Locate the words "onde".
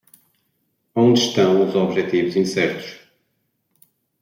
0.95-1.19